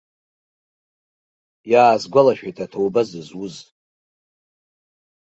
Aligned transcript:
Иаасгәалашәеит 1.71 2.57
аҭоуба 2.65 3.01
зызуз. 3.09 3.55